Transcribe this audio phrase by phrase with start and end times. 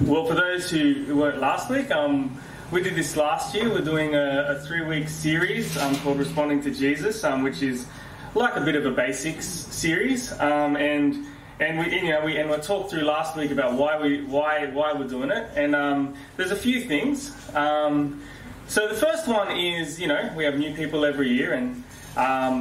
[0.00, 2.40] well, for those who weren't last week, um,
[2.70, 3.68] we did this last year.
[3.68, 7.86] We're doing a, a three-week series um, called "Responding to Jesus," um, which is
[8.34, 11.26] like a bit of a basics series, um, and
[11.60, 14.66] and we you know we and we talked through last week about why we why
[14.66, 17.36] why we're doing it, and um, there's a few things.
[17.54, 18.22] Um,
[18.66, 21.84] so the first one is you know we have new people every year and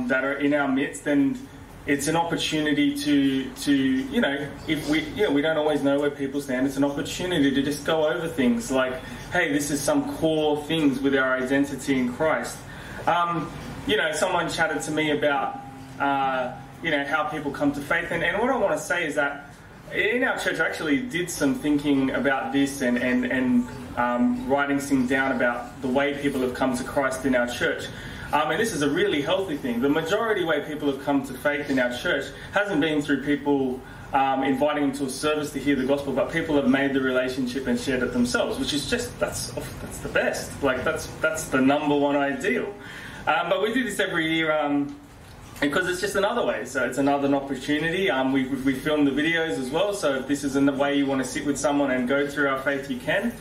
[0.10, 1.38] that are in our midst, and
[1.88, 6.12] it's an opportunity to to you know if we know we don't always know where
[6.12, 6.68] people stand.
[6.68, 8.94] It's an opportunity to just go over things like
[9.32, 12.58] hey, this is some core things with our identity in Christ.
[13.08, 13.52] Um,
[13.88, 15.60] you know, someone chatted to me about
[16.00, 16.54] uh,
[16.84, 19.16] you know how people come to faith, and, and what I want to say is
[19.16, 19.48] that
[19.94, 23.68] in our church, I actually did some thinking about this and and and
[23.98, 27.88] um, writing things down about the way people have come to Christ in our church.
[28.34, 29.82] Um, and this is a really healthy thing.
[29.82, 33.82] The majority way people have come to faith in our church hasn't been through people
[34.14, 37.02] um, inviting them to a service to hear the gospel, but people have made the
[37.02, 40.52] relationship and shared it themselves, which is just that's that's the best.
[40.64, 42.74] Like that's that's the number one ideal.
[43.28, 44.96] Um, but we do this every year um,
[45.60, 46.66] because it's just another way.
[46.66, 48.10] So it's another opportunity.
[48.10, 49.94] Um, we, we film the videos as well.
[49.94, 52.50] So if this is the way you want to sit with someone and go through
[52.50, 53.34] our faith, you can.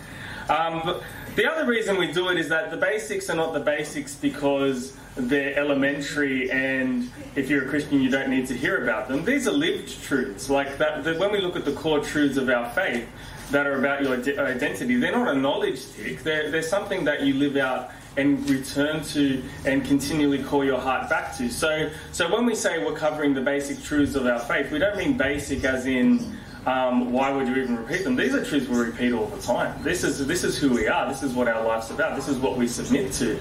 [0.48, 1.00] Um,
[1.40, 4.94] the other reason we do it is that the basics are not the basics because
[5.16, 9.24] they're elementary and if you're a Christian you don't need to hear about them.
[9.24, 10.50] These are lived truths.
[10.50, 13.08] Like that, that when we look at the core truths of our faith
[13.52, 14.12] that are about your
[14.46, 16.22] identity, they're not a knowledge tick.
[16.22, 21.08] They're, they're something that you live out and return to and continually call your heart
[21.08, 21.48] back to.
[21.48, 24.98] So, so when we say we're covering the basic truths of our faith, we don't
[24.98, 28.16] mean basic as in um, why would you even repeat them?
[28.16, 29.82] These are truths we repeat all the time.
[29.82, 31.08] This is this is who we are.
[31.08, 32.16] This is what our life's about.
[32.16, 33.38] This is what we submit to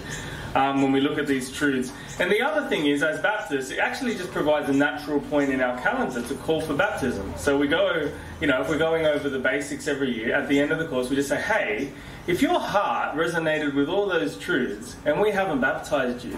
[0.55, 1.91] um, when we look at these truths.
[2.19, 5.61] And the other thing is, as Baptists, it actually just provides a natural point in
[5.61, 7.33] our calendar to call for baptism.
[7.37, 8.11] So we go,
[8.41, 10.87] you know, if we're going over the basics every year, at the end of the
[10.87, 11.91] course, we just say, hey,
[12.27, 16.37] if your heart resonated with all those truths and we haven't baptized you,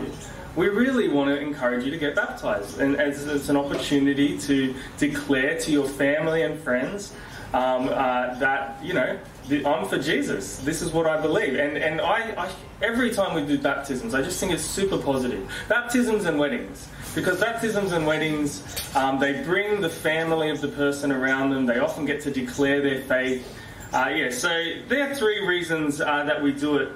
[0.56, 2.80] we really want to encourage you to get baptized.
[2.80, 7.14] And as it's an opportunity to declare to your family and friends
[7.54, 9.18] um, uh, that, you know,
[9.50, 10.60] I'm for Jesus.
[10.60, 11.56] This is what I believe.
[11.56, 15.52] And, and I, I, every time we do baptisms, I just think it's super positive.
[15.68, 16.88] Baptisms and weddings.
[17.16, 18.64] Because baptisms and weddings,
[18.96, 21.66] um, they bring the family of the person around them.
[21.66, 23.46] They often get to declare their faith.
[23.94, 24.50] Uh, yeah, so
[24.88, 26.90] there are three reasons uh, that we do it.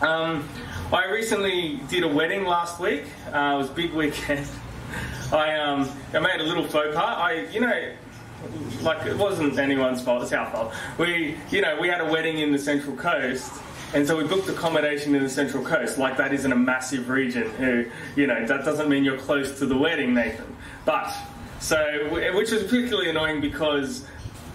[0.00, 0.48] Um,
[0.92, 3.04] I recently did a wedding last week.
[3.26, 4.46] Uh, it was a big weekend.
[5.32, 7.16] I um, I made a little faux pas.
[7.18, 7.92] I you know
[8.82, 10.22] like it wasn't anyone's fault.
[10.22, 10.72] It's our fault.
[10.98, 13.52] We you know we had a wedding in the Central Coast.
[13.94, 17.50] And so we booked accommodation in the Central Coast, like that isn't a massive region.
[17.56, 17.84] Who,
[18.16, 20.56] you know, that doesn't mean you're close to the wedding, Nathan.
[20.86, 21.12] But
[21.60, 24.06] so, which was particularly annoying because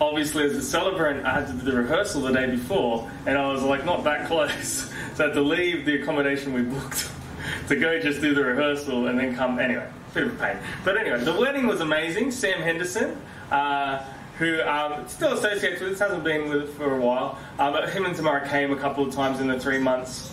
[0.01, 3.51] obviously as a celebrant, I had to do the rehearsal the day before, and I
[3.51, 7.09] was like not that close, so I had to leave the accommodation we booked
[7.67, 9.59] to go just do the rehearsal and then come.
[9.59, 10.57] Anyway, bit of a pain.
[10.83, 12.31] But anyway, the wedding was amazing.
[12.31, 13.21] Sam Henderson.
[13.51, 14.03] Uh,
[14.37, 17.89] who um, still associates with us, hasn't been with it for a while, uh, but
[17.89, 20.31] him and Tamara came a couple of times in the three months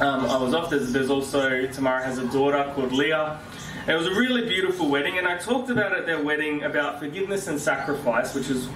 [0.00, 0.70] um, I was off.
[0.70, 3.38] There's, there's also, Tamara has a daughter called Leah,
[3.90, 7.48] it was a really beautiful wedding, and I talked about at their wedding about forgiveness
[7.48, 8.68] and sacrifice, which is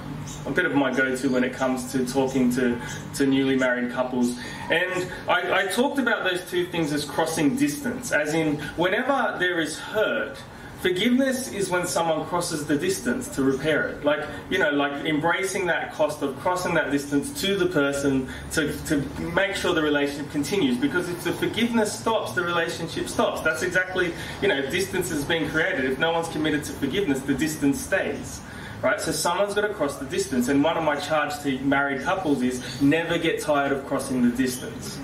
[0.44, 2.80] a bit of my go-to when it comes to talking to,
[3.14, 4.36] to newly married couples.
[4.70, 9.60] And I, I talked about those two things as crossing distance, as in whenever there
[9.60, 10.36] is hurt,
[10.84, 14.04] Forgiveness is when someone crosses the distance to repair it.
[14.04, 18.76] Like, you know, like embracing that cost of crossing that distance to the person to,
[18.88, 18.98] to
[19.32, 20.76] make sure the relationship continues.
[20.76, 23.40] Because if the forgiveness stops, the relationship stops.
[23.40, 24.12] That's exactly,
[24.42, 25.86] you know, distance is being created.
[25.86, 28.42] If no one's committed to forgiveness, the distance stays.
[28.82, 29.00] Right?
[29.00, 30.48] So someone's got to cross the distance.
[30.48, 34.36] And one of my charges to married couples is never get tired of crossing the
[34.36, 34.98] distance.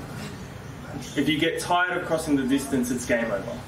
[1.16, 3.58] If you get tired of crossing the distance, it's game over.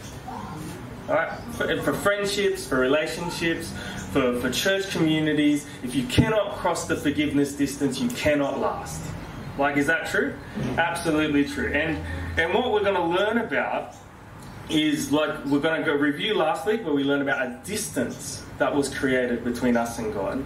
[1.08, 1.32] Right?
[1.52, 3.72] For, for, friendships, for relationships,
[4.12, 9.02] for, for church communities, if you cannot cross the forgiveness distance, you cannot last.
[9.58, 10.34] Like, is that true?
[10.78, 11.72] Absolutely true.
[11.72, 11.98] And
[12.38, 13.94] and what we're going to learn about
[14.70, 18.42] is like we're going to go review last week where we learned about a distance
[18.58, 20.42] that was created between us and God.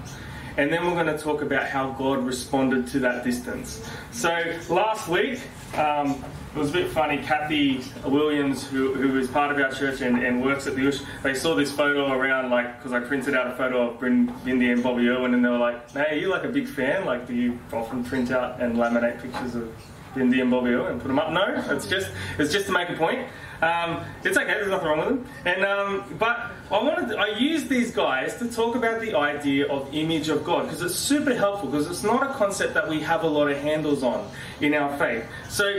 [0.57, 3.87] And then we're going to talk about how God responded to that distance.
[4.13, 4.31] So
[4.71, 5.41] last week,
[5.75, 6.25] um,
[6.55, 7.19] it was a bit funny.
[7.19, 11.01] Kathy Williams, who, who is part of our church and, and works at the Ush,
[11.23, 14.73] they saw this photo around, like, because I printed out a photo of Bryn Bindi
[14.73, 17.05] and Bobby Irwin, and they were like, "Hey, are you like a big fan?
[17.05, 19.71] Like, do you often print out and laminate pictures of
[20.15, 22.89] Bindi and Bobby Irwin and put them up?" No, it's just it's just to make
[22.89, 23.27] a point.
[23.63, 24.47] Um, it's okay.
[24.47, 25.29] There's nothing wrong with them.
[25.45, 29.67] And um, but I wanted to, I use these guys to talk about the idea
[29.69, 33.01] of image of God because it's super helpful because it's not a concept that we
[33.01, 34.29] have a lot of handles on
[34.61, 35.25] in our faith.
[35.49, 35.79] So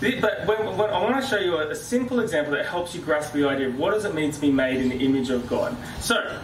[0.00, 3.00] but when, when, I want to show you a, a, simple example that helps you
[3.00, 5.48] grasp the idea of what does it mean to be made in the image of
[5.48, 5.76] God.
[6.00, 6.40] So,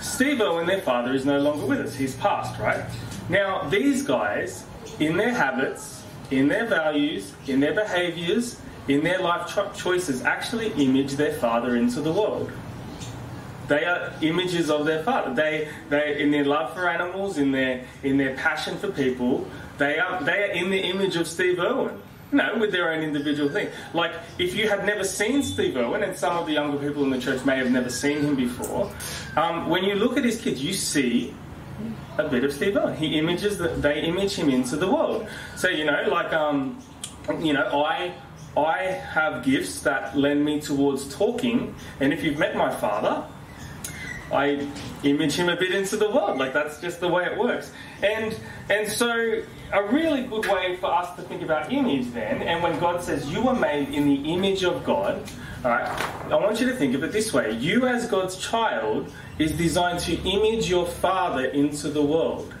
[0.00, 1.94] Steve Irwin, their father, is no longer with us.
[1.94, 2.84] He's passed, right?
[3.28, 4.64] Now, these guys,
[5.00, 10.72] in their habits, in their values, in their behaviors, in their life cho- choices, actually
[10.72, 12.50] image their father into the world.
[13.68, 15.34] They are images of their father.
[15.34, 19.48] They, they, in their love for animals, in their, in their passion for people,
[19.78, 22.00] they are, they are in the image of Steve Irwin.
[22.32, 23.68] No, with their own individual thing.
[23.92, 27.10] Like, if you had never seen Steve Irwin, and some of the younger people in
[27.10, 28.92] the church may have never seen him before,
[29.36, 31.32] um, when you look at his kids, you see
[32.18, 32.96] a bit of Steve Irwin.
[32.96, 35.28] He images that they image him into the world.
[35.56, 36.82] So you know, like, um,
[37.40, 38.14] you know, I
[38.56, 43.24] I have gifts that lend me towards talking, and if you've met my father,
[44.32, 44.66] I
[45.02, 46.38] image him a bit into the world.
[46.38, 47.72] Like that's just the way it works.
[48.02, 48.38] And
[48.70, 49.42] and so
[49.72, 53.28] a really good way for us to think about image then, and when God says
[53.30, 55.22] you were made in the image of God,
[55.64, 55.88] alright,
[56.30, 57.52] I want you to think of it this way.
[57.52, 62.53] You as God's child is designed to image your father into the world.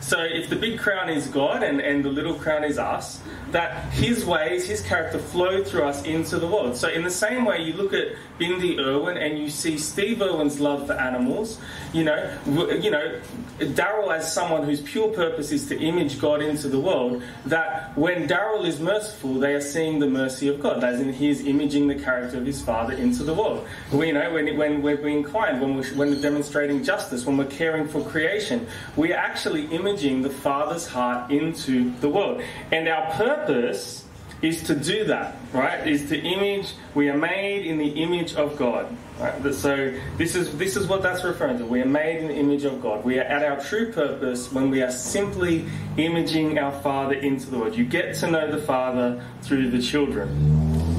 [0.00, 3.92] So if the big crown is God and, and the little crown is us, that
[3.92, 6.76] his ways, his character flow through us into the world.
[6.76, 8.08] So in the same way you look at
[8.38, 11.58] Bindi Irwin and you see Steve Irwin's love for animals,
[11.92, 13.20] you know, you know,
[13.58, 18.28] Daryl as someone whose pure purpose is to image God into the world, that when
[18.28, 21.88] Daryl is merciful, they are seeing the mercy of God, as in he is imaging
[21.88, 23.66] the character of his father into the world.
[23.92, 27.36] We, you know, when, when we're being kind, when we're, when we're demonstrating justice, when
[27.36, 28.66] we're caring for creation,
[28.96, 32.42] we are actually imaging the Father's heart into the world.
[32.70, 34.04] And our purpose
[34.42, 35.86] is to do that, right?
[35.86, 36.74] Is to image.
[36.94, 38.94] We are made in the image of God.
[39.18, 39.52] Right?
[39.52, 41.64] So this is this is what that's referring to.
[41.66, 43.04] We are made in the image of God.
[43.04, 47.58] We are at our true purpose when we are simply imaging our Father into the
[47.58, 47.74] world.
[47.74, 50.28] You get to know the Father through the children.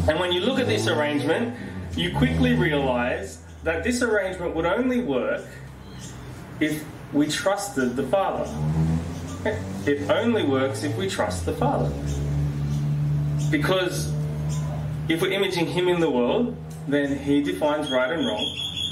[0.09, 1.55] And when you look at this arrangement,
[1.95, 5.45] you quickly realize that this arrangement would only work
[6.59, 6.83] if
[7.13, 8.49] we trusted the Father.
[9.85, 11.91] It only works if we trust the Father.
[13.49, 14.11] Because
[15.07, 16.55] if we're imaging Him in the world,
[16.87, 18.45] then He defines right and wrong,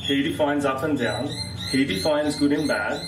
[0.04, 1.30] He defines up and down,
[1.72, 3.02] He defines good and bad.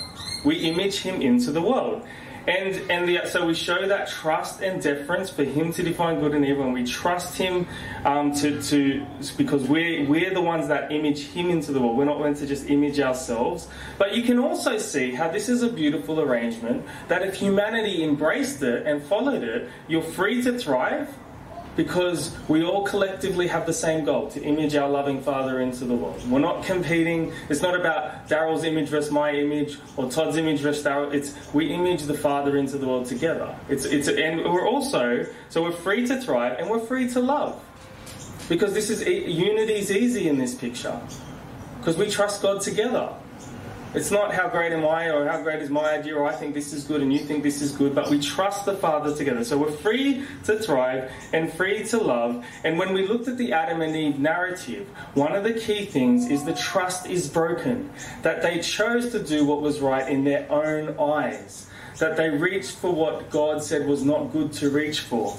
[0.44, 2.02] We image Him into the world.
[2.46, 6.34] And, and the, so we show that trust and deference for him to define good
[6.34, 7.66] and evil, and we trust him
[8.04, 9.06] um, to, to
[9.36, 11.96] because we're, we're the ones that image him into the world.
[11.96, 13.68] We're not meant to just image ourselves.
[13.98, 18.62] But you can also see how this is a beautiful arrangement that if humanity embraced
[18.62, 21.08] it and followed it, you're free to thrive
[21.80, 25.94] because we all collectively have the same goal to image our loving Father into the
[25.94, 26.20] world.
[26.28, 27.32] We're not competing.
[27.48, 31.10] It's not about Daryl's image versus my image or Todd's image versus Daryl.
[31.14, 33.56] It's we image the Father into the world together.
[33.70, 37.58] It's it's and we're also so we're free to thrive and we're free to love
[38.50, 41.00] because this is unity is easy in this picture
[41.78, 43.08] because we trust God together.
[43.92, 46.54] It's not how great am I or how great is my idea or I think
[46.54, 49.42] this is good and you think this is good, but we trust the Father together.
[49.42, 52.44] So we're free to thrive and free to love.
[52.62, 56.30] And when we looked at the Adam and Eve narrative, one of the key things
[56.30, 57.90] is the trust is broken.
[58.22, 61.68] That they chose to do what was right in their own eyes.
[61.98, 65.36] That they reached for what God said was not good to reach for.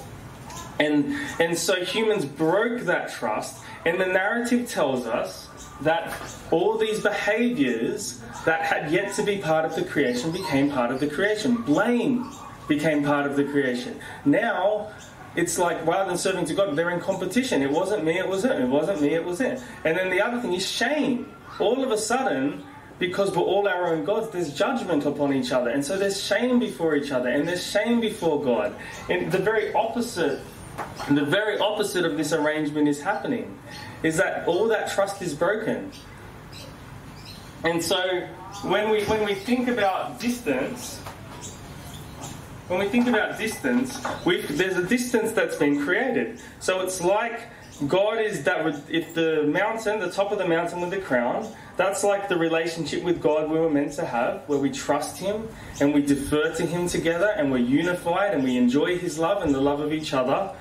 [0.78, 5.48] And, and so humans broke that trust, and the narrative tells us
[5.84, 6.12] that
[6.50, 11.00] all these behaviors that had yet to be part of the creation became part of
[11.00, 11.54] the creation.
[11.62, 12.32] Blame
[12.68, 13.98] became part of the creation.
[14.24, 14.92] Now,
[15.34, 17.62] it's like rather than serving to God, they're in competition.
[17.62, 18.52] It wasn't me, it was it.
[18.52, 19.62] It wasn't me, it was it.
[19.84, 21.32] And then the other thing is shame.
[21.58, 22.64] All of a sudden,
[22.98, 25.70] because we're all our own gods, there's judgment upon each other.
[25.70, 28.74] And so there's shame before each other, and there's shame before God.
[29.08, 30.40] And the very opposite,
[31.10, 33.58] the very opposite of this arrangement is happening.
[34.02, 35.90] Is that all that trust is broken.
[37.64, 38.26] And so
[38.62, 40.98] when we when we think about distance,
[42.68, 46.40] when we think about distance, there's a distance that's been created.
[46.58, 47.48] So it's like
[47.86, 52.04] God is that if the mountain, the top of the mountain with the crown, that's
[52.04, 55.48] like the relationship with God we were meant to have, where we trust Him
[55.80, 59.54] and we defer to Him together and we're unified and we enjoy His love and
[59.54, 60.52] the love of each other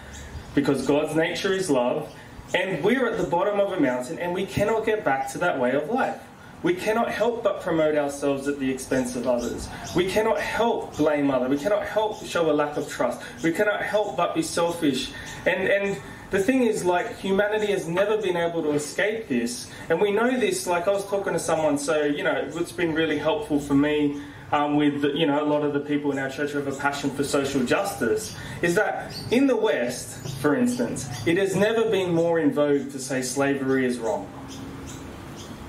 [0.55, 2.13] because God's nature is love.
[2.53, 5.59] And we're at the bottom of a mountain and we cannot get back to that
[5.59, 6.21] way of life.
[6.63, 9.67] We cannot help but promote ourselves at the expense of others.
[9.95, 11.49] We cannot help blame others.
[11.49, 13.21] We cannot help show a lack of trust.
[13.41, 15.11] We cannot help but be selfish.
[15.47, 19.71] And, and the thing is, like, humanity has never been able to escape this.
[19.89, 22.93] And we know this, like, I was talking to someone, so, you know, it's been
[22.93, 26.29] really helpful for me um, with, you know, a lot of the people in our
[26.29, 31.09] church who have a passion for social justice, is that in the West, for instance,
[31.25, 34.29] it has never been more in vogue to say slavery is wrong.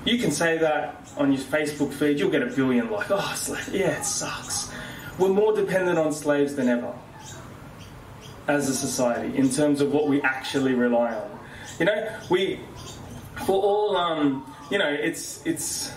[0.05, 3.99] You can say that on your Facebook feed, you'll get a billion like, oh, yeah,
[3.99, 4.69] it sucks.
[5.17, 6.93] We're more dependent on slaves than ever
[8.47, 11.39] as a society in terms of what we actually rely on.
[11.79, 12.59] You know, we
[13.45, 15.91] for all um, you know, it's it's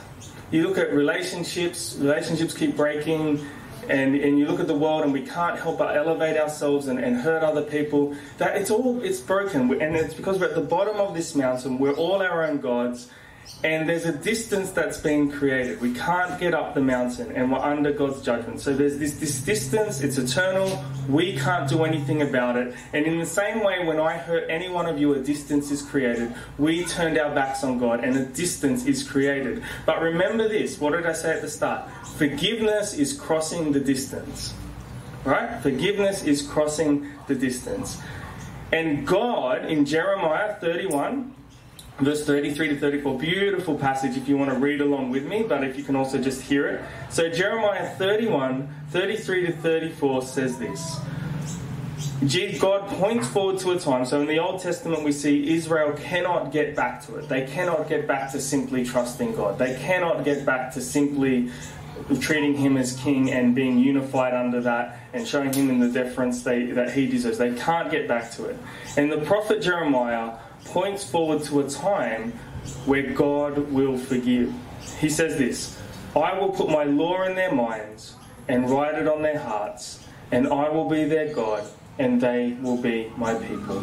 [0.50, 3.44] you look at relationships, relationships keep breaking,
[3.88, 6.98] and, and you look at the world and we can't help but elevate ourselves and,
[6.98, 8.16] and hurt other people.
[8.38, 11.78] That it's all it's broken, and it's because we're at the bottom of this mountain.
[11.78, 13.08] We're all our own gods
[13.64, 15.80] and there's a distance that's been created.
[15.80, 18.60] We can't get up the mountain, and we're under God's judgment.
[18.60, 20.84] So there's this, this distance, it's eternal.
[21.08, 22.74] We can't do anything about it.
[22.92, 25.82] And in the same way, when I hurt any one of you, a distance is
[25.82, 26.34] created.
[26.58, 29.62] We turned our backs on God, and a distance is created.
[29.84, 31.88] But remember this what did I say at the start?
[32.16, 34.54] Forgiveness is crossing the distance.
[35.24, 35.60] Right?
[35.60, 38.00] Forgiveness is crossing the distance.
[38.72, 41.35] And God, in Jeremiah 31,
[41.98, 43.18] verse 33 to 34.
[43.18, 46.18] Beautiful passage if you want to read along with me, but if you can also
[46.18, 46.84] just hear it.
[47.10, 51.00] So, Jeremiah 31, 33 to 34 says this.
[52.58, 54.06] God points forward to a time.
[54.06, 57.28] So in the Old Testament, we see Israel cannot get back to it.
[57.28, 59.58] They cannot get back to simply trusting God.
[59.58, 61.50] They cannot get back to simply
[62.20, 66.42] treating Him as King and being unified under that and showing Him in the deference
[66.42, 67.38] they, that He deserves.
[67.38, 68.56] They can't get back to it.
[68.96, 72.32] And the prophet Jeremiah points forward to a time
[72.84, 74.52] where God will forgive.
[74.98, 75.78] He says this
[76.14, 78.14] I will put my law in their minds
[78.48, 81.64] and write it on their hearts, and I will be their God,
[81.98, 83.82] and they will be my people.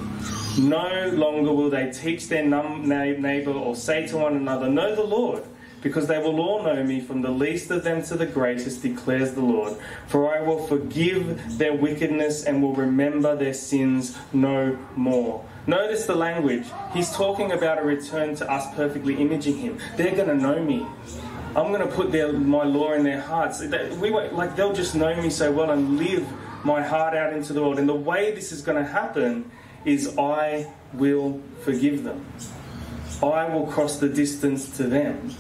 [0.60, 5.44] No longer will they teach their neighbor or say to one another, Know the Lord
[5.84, 9.34] because they will all know me from the least of them to the greatest, declares
[9.34, 9.76] the Lord.
[10.08, 15.46] For I will forgive their wickedness and will remember their sins no more.
[15.68, 16.66] Notice the language.
[16.94, 19.78] He's talking about a return to us perfectly imaging him.
[19.98, 20.86] They're going to know me.
[21.56, 23.62] I'm going to put their, my law in their hearts.
[23.62, 26.28] We like they'll just know me so well and live
[26.66, 27.78] my heart out into the world.
[27.78, 29.52] And the way this is going to happen
[29.86, 32.26] is I will forgive them.
[33.22, 35.34] I will cross the distance to them.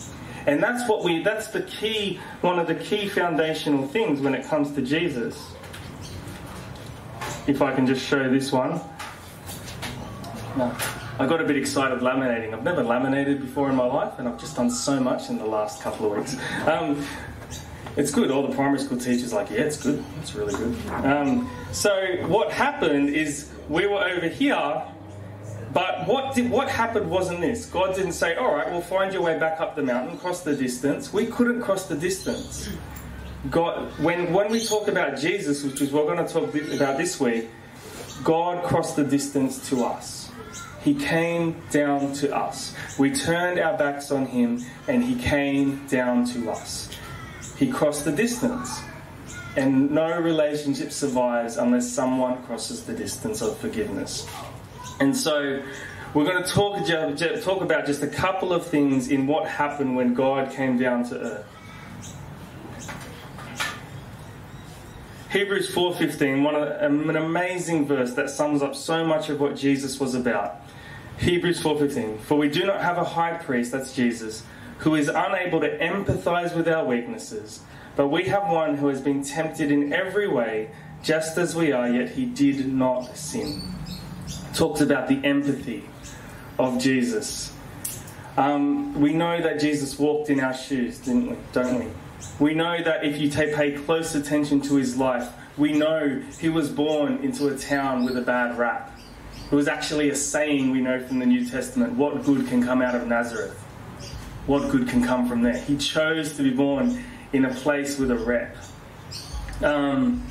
[0.45, 4.45] And that's what we that's the key one of the key foundational things when it
[4.45, 5.53] comes to Jesus.
[7.47, 8.79] If I can just show this one.
[10.57, 10.75] No.
[11.19, 12.53] I got a bit excited laminating.
[12.53, 15.45] I've never laminated before in my life, and I've just done so much in the
[15.45, 16.35] last couple of weeks.
[16.65, 17.05] Um,
[17.95, 18.31] it's good.
[18.31, 20.03] All the primary school teachers like, yeah, it's good.
[20.21, 20.75] It's really good.
[21.05, 21.93] Um, so
[22.27, 24.83] what happened is we were over here
[25.73, 27.65] but what did, what happened wasn't this.
[27.65, 30.55] God didn't say, "All right, we'll find your way back up the mountain, cross the
[30.55, 32.69] distance." We couldn't cross the distance.
[33.49, 36.97] God, when when we talk about Jesus, which is what we're going to talk about
[36.97, 37.49] this week,
[38.23, 40.29] God crossed the distance to us.
[40.83, 42.73] He came down to us.
[42.99, 46.89] We turned our backs on him, and he came down to us.
[47.57, 48.79] He crossed the distance.
[49.55, 54.27] And no relationship survives unless someone crosses the distance of forgiveness.
[54.99, 55.61] And so
[56.13, 59.95] we're going to talk, uh, talk about just a couple of things in what happened
[59.95, 61.45] when God came down to earth.
[65.31, 69.99] Hebrews 4:15, one um, an amazing verse that sums up so much of what Jesus
[69.99, 70.61] was about.
[71.17, 74.43] Hebrews 4:15, for we do not have a high priest, that's Jesus,
[74.77, 77.61] who is unable to empathize with our weaknesses,
[77.95, 80.69] but we have one who has been tempted in every way,
[81.01, 83.72] just as we are, yet he did not sin
[84.53, 85.83] talks about the empathy
[86.59, 87.51] of Jesus.
[88.37, 91.37] Um, we know that Jesus walked in our shoes, didn't we?
[91.51, 91.87] Don't we?
[92.39, 96.69] We know that if you pay close attention to his life, we know he was
[96.69, 98.97] born into a town with a bad rap.
[99.51, 102.81] It was actually a saying we know from the New Testament what good can come
[102.81, 103.59] out of Nazareth?
[104.47, 105.57] What good can come from there?
[105.57, 108.57] He chose to be born in a place with a rep.
[109.61, 110.25] Um,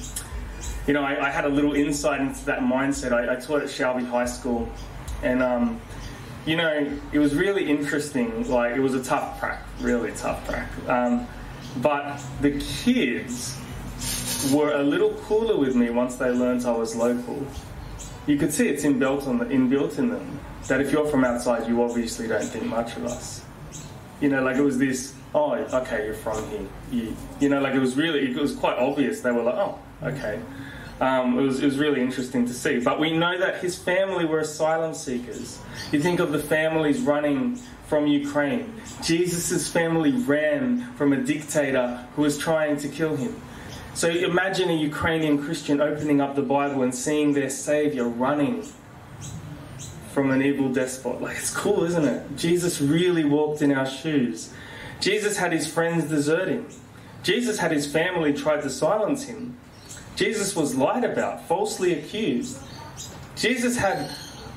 [0.87, 3.13] you know, I, I, had a little insight into that mindset.
[3.13, 4.69] I, I taught at Shelby High School,
[5.23, 5.81] and um,
[6.45, 8.49] you know, it was really interesting.
[8.51, 10.69] Like, it was a tough prac, really tough prac.
[10.89, 11.27] Um,
[11.79, 13.59] but the kids
[14.53, 17.47] were a little cooler with me once they learned I was local.
[18.27, 21.69] You could see it's inbuilt on the, inbuilt in them that if you're from outside,
[21.69, 23.45] you obviously don't think much of us.
[24.21, 25.15] You know, like it was this.
[25.35, 26.67] Oh, okay, you're from here.
[26.91, 29.23] You, you know, like it was really, it was quite obvious.
[29.23, 30.41] They were like, oh, okay.
[31.01, 32.79] Um, it, was, it was really interesting to see.
[32.79, 35.59] But we know that his family were asylum seekers.
[35.91, 38.73] You think of the families running from Ukraine.
[39.03, 43.41] Jesus' family ran from a dictator who was trying to kill him.
[43.95, 48.65] So imagine a Ukrainian Christian opening up the Bible and seeing their Savior running
[50.13, 51.21] from an evil despot.
[51.21, 52.37] Like, it's cool, isn't it?
[52.37, 54.53] Jesus really walked in our shoes.
[55.03, 56.67] Jesus had his friends desert him.
[57.25, 59.57] Jesus had his family tried to silence him.
[60.15, 62.59] Jesus was lied about, falsely accused.
[63.35, 64.11] Jesus had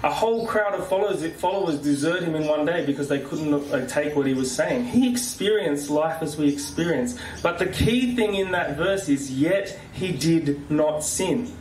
[0.03, 3.87] a whole crowd of followers, followers desert him in one day because they couldn't uh,
[3.87, 4.85] take what he was saying.
[4.85, 7.17] He experienced life as we experience.
[7.41, 11.51] But the key thing in that verse is, yet he did not sin.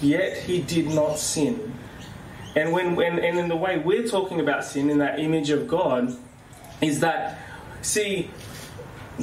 [0.00, 1.74] Yet he did not sin.
[2.54, 5.68] And when, when and in the way we're talking about sin in that image of
[5.68, 6.16] God,
[6.80, 7.38] is that
[7.86, 8.30] see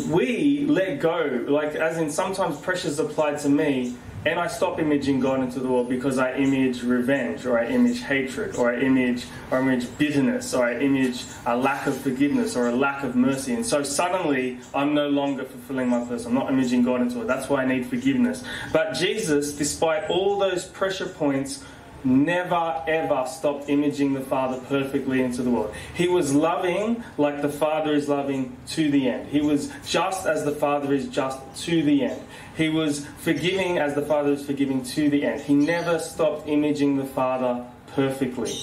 [0.09, 5.19] we let go, like as in sometimes pressures applied to me, and I stop imaging
[5.19, 9.25] God into the world because I image revenge, or I image hatred, or I image
[9.51, 13.15] or I image bitterness, or I image a lack of forgiveness, or a lack of
[13.15, 13.53] mercy.
[13.53, 16.25] And so suddenly I'm no longer fulfilling my purpose.
[16.25, 17.27] I'm not imaging God into it.
[17.27, 18.43] That's why I need forgiveness.
[18.71, 21.63] But Jesus, despite all those pressure points,
[22.05, 25.73] never ever stopped imaging the Father perfectly into the world.
[25.93, 29.29] He was loving like the Father is loving to the end.
[29.29, 32.21] He was just as the Father is just to the end.
[32.55, 35.41] He was forgiving as the Father is forgiving to the end.
[35.41, 38.53] He never stopped imaging the Father perfectly.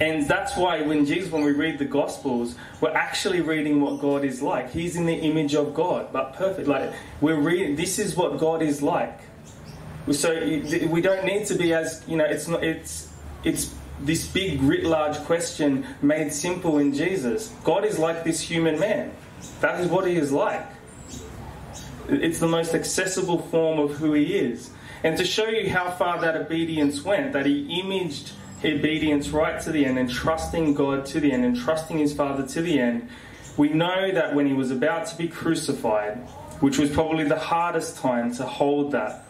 [0.00, 4.24] And that's why when Jesus, when we read the Gospels, we're actually reading what God
[4.24, 4.70] is like.
[4.70, 6.66] He's in the image of God, but perfect.
[6.66, 6.90] Like
[7.20, 9.18] we're reading, this is what God is like.
[10.12, 10.34] So
[10.88, 12.24] we don't need to be as you know.
[12.24, 12.64] It's not.
[12.64, 13.08] It's
[13.44, 17.54] it's this big, writ large question made simple in Jesus.
[17.64, 19.12] God is like this human man.
[19.60, 20.66] That is what he is like.
[22.08, 24.70] It's the most accessible form of who he is.
[25.04, 28.32] And to show you how far that obedience went, that he imaged
[28.64, 32.46] obedience right to the end and trusting God to the end and trusting his Father
[32.46, 33.08] to the end,
[33.56, 36.16] we know that when he was about to be crucified,
[36.60, 39.24] which was probably the hardest time to hold that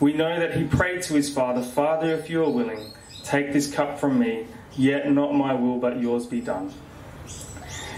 [0.00, 2.92] we know that he prayed to his Father, Father, if you are willing,
[3.24, 6.72] take this cup from me, yet not my will, but yours be done.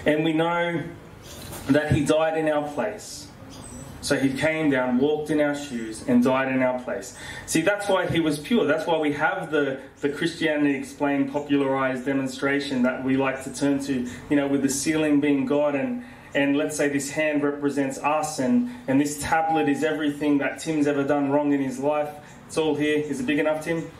[0.06, 0.82] And we know
[1.68, 3.26] that he died in our place.
[4.00, 7.18] So he came down, walked in our shoes, and died in our place.
[7.46, 8.64] See, that's why he was pure.
[8.64, 13.80] That's why we have the, the Christianity explained, popularized demonstration that we like to turn
[13.80, 16.04] to, you know, with the ceiling being God and,
[16.38, 20.86] and let's say this hand represents us and, and this tablet is everything that Tim's
[20.86, 22.14] ever done wrong in his life.
[22.46, 22.98] It's all here.
[22.98, 23.90] Is it big enough, Tim?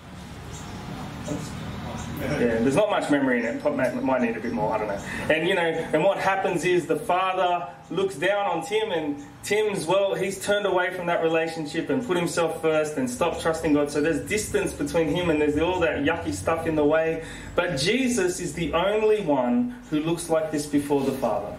[2.20, 3.64] Yeah, there's not much memory in it.
[3.64, 4.72] It might need a bit more.
[4.72, 5.00] I don't know.
[5.34, 9.86] And you know, and what happens is the father looks down on Tim, and Tim's
[9.86, 13.90] well, he's turned away from that relationship and put himself first and stopped trusting God.
[13.90, 17.24] So there's distance between him, and there's all that yucky stuff in the way.
[17.54, 21.56] But Jesus is the only one who looks like this before the Father.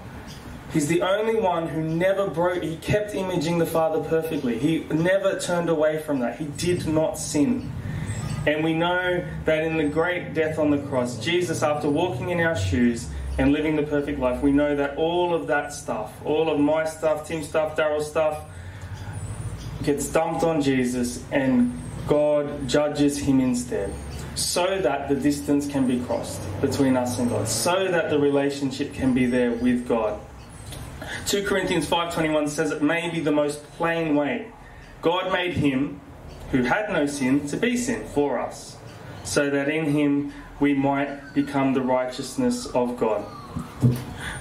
[0.71, 4.59] He's the only one who never broke, he kept imaging the Father perfectly.
[4.59, 6.37] He never turned away from that.
[6.37, 7.71] He did not sin.
[8.45, 12.39] And we know that in the great death on the cross, Jesus, after walking in
[12.39, 16.49] our shoes and living the perfect life, we know that all of that stuff, all
[16.49, 18.43] of my stuff, Tim's stuff, Daryl's stuff,
[19.83, 23.93] gets dumped on Jesus and God judges him instead
[24.35, 28.93] so that the distance can be crossed between us and God, so that the relationship
[28.93, 30.19] can be there with God.
[31.29, 34.47] 2 Corinthians 5:21 says it may be the most plain way.
[35.03, 36.01] God made him
[36.49, 38.77] who had no sin to be sin for us,
[39.23, 43.23] so that in him we might become the righteousness of God.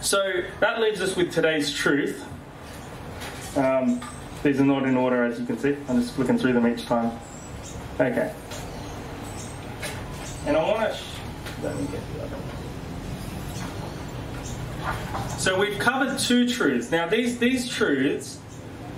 [0.01, 2.25] So that leaves us with today's truth.
[3.55, 4.01] Um,
[4.43, 5.77] these are not in order as you can see.
[5.91, 7.13] I'm just looking through them each time.
[8.01, 8.33] Okay.
[10.47, 10.97] And I want to.
[10.97, 11.05] Sh-
[11.63, 12.48] let me get the other one.
[15.39, 16.91] So we've covered two truths.
[16.91, 18.39] Now these these truths,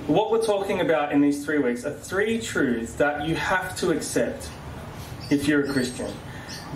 [0.07, 3.91] what we're talking about in these three weeks are three truths that you have to
[3.91, 4.49] accept
[5.31, 6.11] if you're a Christian.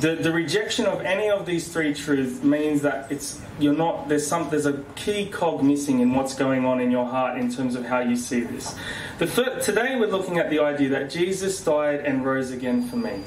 [0.00, 4.27] The, the rejection of any of these three truths means that it's you're not there's
[4.27, 7.77] some there's a key cog missing in what's going on in your heart in terms
[7.77, 8.74] of how you see this.
[9.18, 12.96] The first, today we're looking at the idea that Jesus died and rose again for
[12.96, 13.22] me.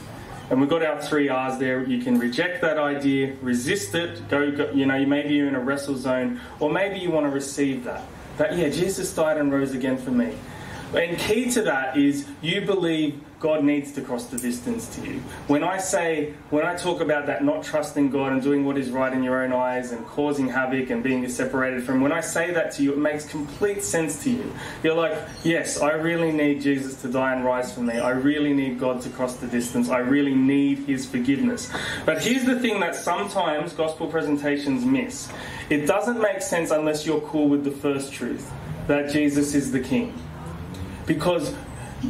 [0.50, 1.84] And we've got our three R's there.
[1.84, 5.60] You can reject that idea, resist it, go, go, you know, maybe you're in a
[5.60, 8.04] wrestle zone, or maybe you want to receive that.
[8.38, 10.36] That, yeah, Jesus died and rose again for me.
[10.94, 15.20] And key to that is you believe God needs to cross the distance to you.
[15.46, 18.90] When I say, when I talk about that not trusting God and doing what is
[18.90, 22.52] right in your own eyes and causing havoc and being separated from, when I say
[22.52, 24.52] that to you, it makes complete sense to you.
[24.82, 28.00] You're like, yes, I really need Jesus to die and rise for me.
[28.00, 29.90] I really need God to cross the distance.
[29.90, 31.72] I really need His forgiveness.
[32.06, 35.30] But here's the thing that sometimes gospel presentations miss
[35.70, 38.50] it doesn't make sense unless you're cool with the first truth
[38.88, 40.14] that Jesus is the King.
[41.06, 41.54] Because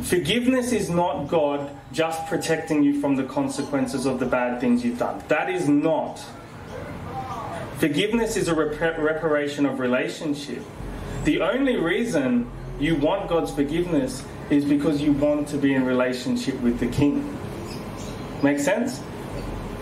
[0.03, 4.99] Forgiveness is not God just protecting you from the consequences of the bad things you've
[4.99, 5.23] done.
[5.29, 6.23] That is not.
[7.77, 10.61] Forgiveness is a rep- reparation of relationship.
[11.23, 16.59] The only reason you want God's forgiveness is because you want to be in relationship
[16.61, 17.37] with the King.
[18.43, 19.01] Make sense?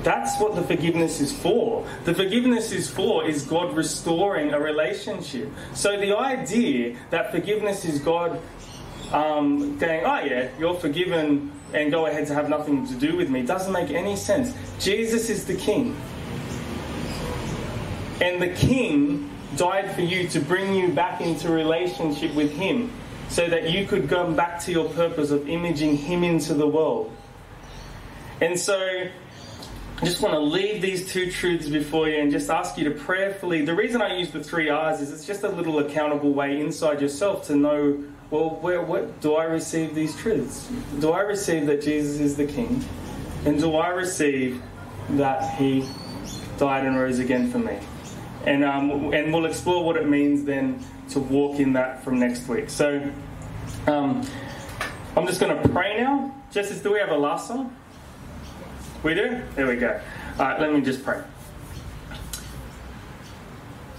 [0.03, 1.87] That's what the forgiveness is for.
[2.03, 5.51] The forgiveness is for is God restoring a relationship.
[5.73, 8.39] So the idea that forgiveness is God
[9.13, 13.29] um, going, oh yeah, you're forgiven and go ahead to have nothing to do with
[13.29, 14.53] me doesn't make any sense.
[14.79, 15.95] Jesus is the king.
[18.21, 22.91] And the king died for you to bring you back into relationship with him
[23.29, 27.11] so that you could go back to your purpose of imaging him into the world.
[28.41, 32.77] And so I just want to leave these two truths before you and just ask
[32.77, 33.63] you to prayerfully.
[33.63, 37.01] The reason I use the three R's is it's just a little accountable way inside
[37.01, 38.03] yourself to know
[38.35, 40.69] well, where, what, do I receive these truths?
[40.99, 42.83] Do I receive that Jesus is the King?
[43.45, 44.61] And do I receive
[45.11, 45.87] that He
[46.57, 47.79] died and rose again for me?
[48.45, 52.47] And, um, and we'll explore what it means then to walk in that from next
[52.49, 52.69] week.
[52.69, 53.09] So
[53.87, 54.27] um,
[55.15, 56.35] I'm just going to pray now.
[56.51, 57.73] Justice, do we have a last song?
[59.01, 59.41] We do?
[59.55, 60.01] There we go.
[60.39, 61.23] All right, let me just pray.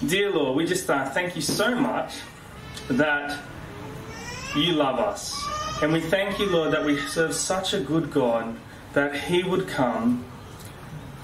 [0.07, 2.17] Dear Lord, we just uh, thank you so much
[2.89, 3.41] that
[4.57, 5.35] you love us.
[5.83, 8.57] And we thank you, Lord, that we serve such a good God
[8.95, 10.25] that He would come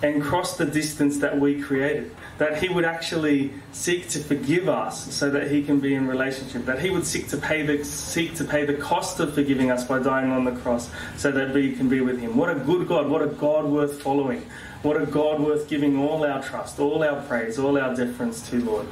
[0.03, 2.15] and cross the distance that we created.
[2.39, 6.67] That He would actually seek to forgive us so that He can be in relationship.
[6.67, 9.85] That He would seek to pay the seek to pay the cost of forgiving us
[9.85, 12.37] by dying on the cross so that we can be with Him.
[12.37, 14.45] What a good God, what a God worth following.
[14.83, 18.63] What a God worth giving all our trust, all our praise, all our deference to,
[18.65, 18.87] Lord.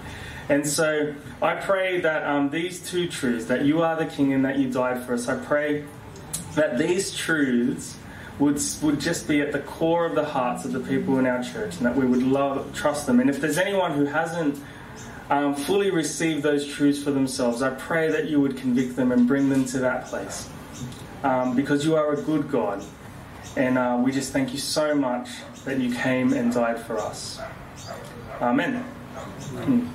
[0.50, 4.44] And so I pray that um, these two truths, that you are the King and
[4.44, 5.84] that you died for us, I pray
[6.56, 7.96] that these truths
[8.40, 11.40] would, would just be at the core of the hearts of the people in our
[11.40, 13.20] church and that we would love, trust them.
[13.20, 14.60] And if there's anyone who hasn't
[15.30, 19.28] um, fully received those truths for themselves, I pray that you would convict them and
[19.28, 20.48] bring them to that place.
[21.22, 22.82] Um, because you are a good God.
[23.56, 25.28] And uh, we just thank you so much
[25.64, 27.38] that you came and died for us.
[28.40, 28.84] Amen.
[29.52, 29.88] Mm.